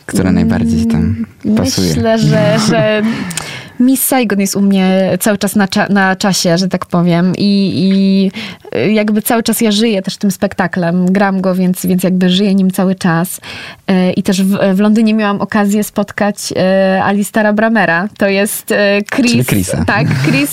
[0.06, 1.88] która najbardziej tam pasuje?
[1.88, 3.02] Myślę, że, że
[3.80, 7.32] Miss Saigon jest u mnie cały czas na, cza- na czasie, że tak powiem.
[7.38, 8.30] I,
[8.74, 11.06] I jakby cały czas ja żyję też tym spektaklem.
[11.12, 13.40] Gram go, więc, więc jakby żyję nim cały czas.
[13.86, 18.08] E, I też w, w Londynie miałam okazję spotkać e, Alistara Bramera.
[18.18, 18.74] To jest
[19.14, 19.46] Chris.
[19.86, 20.50] Tak, Chris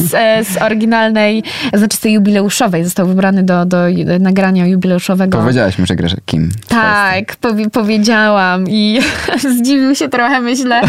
[0.53, 2.83] z oryginalnej, znaczy z tej jubileuszowej.
[2.83, 3.77] Został wybrany do, do
[4.19, 5.37] nagrania jubileuszowego.
[5.37, 6.49] Powiedziałaś mu, że grasz kim?
[6.67, 8.99] Tak, powi- powiedziałam i
[9.57, 10.81] zdziwił się trochę, myślę,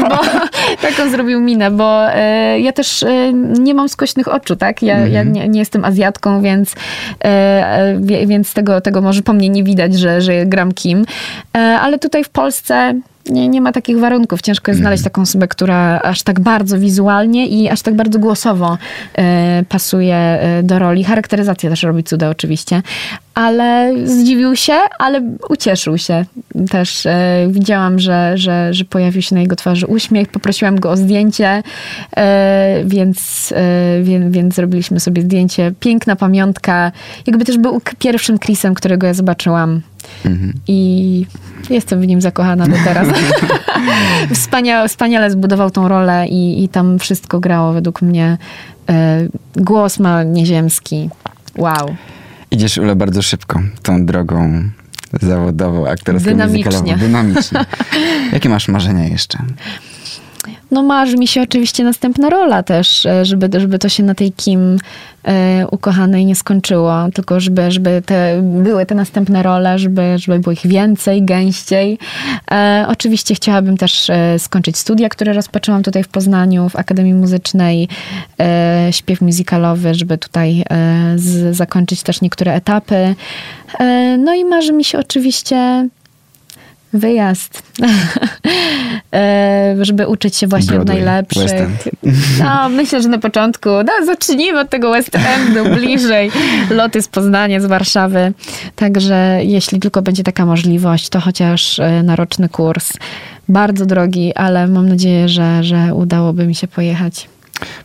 [0.00, 0.20] bo
[0.88, 4.82] taką zrobił minę, bo e, ja też e, nie mam skośnych oczu, tak?
[4.82, 6.74] Ja, ja nie, nie jestem Azjatką, więc,
[7.24, 11.04] e, więc tego, tego może po mnie nie widać, że, że gram kim.
[11.52, 12.94] Ale tutaj w Polsce
[13.30, 14.42] nie, nie ma takich warunków.
[14.42, 18.78] Ciężko jest znaleźć taką osobę, która aż tak bardzo wizualnie i aż tak bardzo głosowo
[19.18, 21.04] e, pasuje e, do roli.
[21.04, 22.82] Charakteryzacja też robi cuda oczywiście.
[23.34, 26.24] Ale zdziwił się, ale ucieszył się.
[26.70, 30.28] Też e, widziałam, że, że, że pojawił się na jego twarzy uśmiech.
[30.28, 31.62] Poprosiłam go o zdjęcie,
[32.84, 33.52] więc,
[34.02, 35.72] więc, więc zrobiliśmy sobie zdjęcie.
[35.80, 36.92] Piękna pamiątka.
[37.26, 39.80] Jakby też był pierwszym Chrisem, którego ja zobaczyłam
[40.24, 40.52] Mhm.
[40.68, 41.26] I
[41.70, 43.08] jestem w nim zakochana do teraz.
[44.34, 48.38] Wspania, wspaniale zbudował tą rolę i, i tam wszystko grało według mnie.
[48.88, 51.10] E, głos ma nieziemski.
[51.58, 51.96] Wow.
[52.50, 54.62] Idziesz, Ule, bardzo szybko tą drogą
[55.22, 56.96] zawodową, aktorską, Dynamicznie.
[56.96, 57.64] Dynamicznie.
[58.32, 59.38] Jakie masz marzenia jeszcze?
[60.72, 64.32] No marzy mi się oczywiście następna rola też, e, żeby, żeby to się na tej
[64.32, 64.78] Kim
[65.24, 70.52] e, ukochanej nie skończyło, tylko żeby, żeby te, były te następne role, żeby, żeby było
[70.52, 71.98] ich więcej, gęściej.
[72.50, 77.88] E, oczywiście chciałabym też skończyć studia, które rozpoczęłam tutaj w Poznaniu, w Akademii Muzycznej,
[78.90, 80.64] śpiew muzykalowy, żeby tutaj
[81.16, 83.14] z, zakończyć też niektóre etapy.
[84.18, 85.88] No i marzy mi się oczywiście
[86.92, 87.62] wyjazd,
[89.14, 91.42] E, żeby uczyć się właśnie od Broadway, najlepszych.
[91.42, 91.90] West End.
[92.38, 96.30] No, myślę, że na początku, no, zacznijmy od tego West Endu, bliżej,
[96.70, 98.32] loty z Poznania, z Warszawy.
[98.76, 102.92] Także jeśli tylko będzie taka możliwość, to chociaż e, na roczny kurs.
[103.48, 107.28] Bardzo drogi, ale mam nadzieję, że, że udałoby mi się pojechać.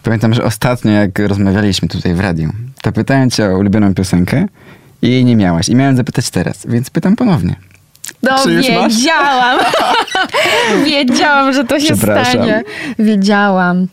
[0.04, 2.50] Pamiętam, że ostatnio jak rozmawialiśmy tutaj w radiu,
[2.82, 4.46] to pytałem cię o ulubioną piosenkę
[5.02, 5.70] i jej nie miałaś.
[5.70, 7.56] I miałem zapytać teraz, więc pytam ponownie.
[8.28, 9.60] No Czy wiedziałam.
[10.86, 12.64] wiedziałam, że to się stanie.
[13.00, 13.88] Wiedziałam.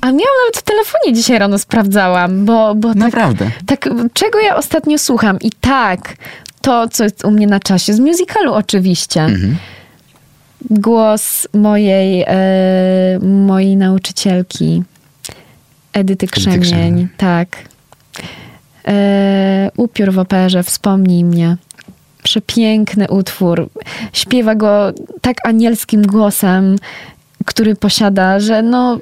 [0.00, 3.50] A miałam nawet w telefonie dzisiaj rano sprawdzałam, bo, bo tak, Naprawdę.
[3.66, 5.38] tak, czego ja ostatnio słucham?
[5.40, 6.16] I tak,
[6.60, 9.20] to, co jest u mnie na czasie, z musicalu oczywiście.
[9.20, 9.56] Mhm.
[10.70, 14.82] Głos mojej, e, mojej nauczycielki,
[15.92, 16.60] Edyty Krzemień.
[16.60, 17.08] Krzemień.
[17.16, 17.56] Tak.
[18.88, 21.56] E, upiór w operze, wspomnij mnie.
[22.22, 23.68] Przepiękny utwór.
[24.12, 26.76] Śpiewa go tak anielskim głosem,
[27.44, 28.98] który posiada, że no...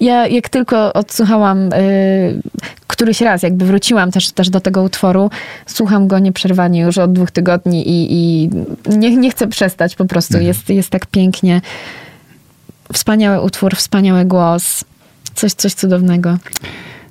[0.00, 2.42] Ja jak tylko odsłuchałam y,
[2.86, 5.30] któryś raz, jakby wróciłam też, też do tego utworu,
[5.66, 8.50] słucham go nieprzerwanie już od dwóch tygodni i, i
[8.86, 10.38] nie, nie chcę przestać po prostu.
[10.38, 11.60] Jest, jest tak pięknie.
[12.92, 14.84] Wspaniały utwór, wspaniały głos.
[15.34, 16.38] Coś, coś cudownego.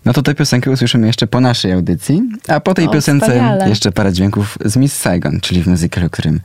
[0.06, 3.70] No to tę piosenkę usłyszymy jeszcze po naszej audycji, a po tej O, piosence wspaniale.
[3.70, 6.40] jeszcze parę dźwięków z Miss Saigon, czyli w muzykalu, którym,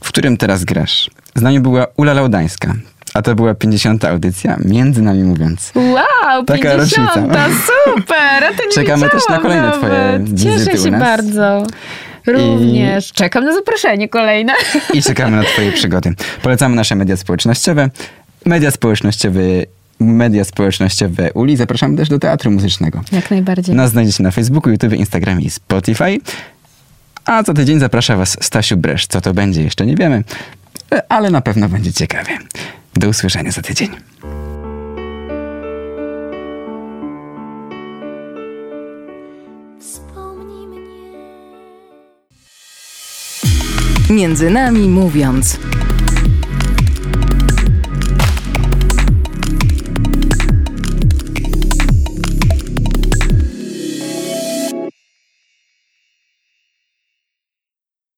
[0.00, 1.10] w którym teraz grasz.
[1.34, 2.74] Z nami była Ula Laudańska,
[3.14, 4.04] a to była 50.
[4.04, 5.72] audycja, między nami mówiąc.
[5.74, 7.48] Wow, Taka 50, rocznica.
[7.84, 8.44] super!
[8.44, 9.80] A to nie Czekamy też na kolejne nawet.
[9.80, 11.66] twoje wizyty Cieszę się bardzo.
[12.26, 13.12] Również.
[13.12, 14.52] Czekam na zaproszenie kolejne.
[14.94, 16.14] I czekamy na twoje przygody.
[16.42, 17.90] Polecamy nasze media społecznościowe.
[18.46, 19.40] Media społecznościowe,
[20.02, 21.56] media społecznościowe Uli.
[21.56, 23.00] Zapraszamy też do teatru muzycznego.
[23.12, 23.74] Jak najbardziej.
[23.74, 26.20] Nas znajdziecie na Facebooku, YouTube, Instagramie i Spotify.
[27.24, 29.06] A co tydzień zaprasza Was Stasiu Bresz.
[29.06, 30.24] Co to będzie, jeszcze nie wiemy,
[31.08, 32.38] ale na pewno będzie ciekawie.
[32.94, 33.88] Do usłyszenia za tydzień.
[44.10, 45.58] Między nami mówiąc.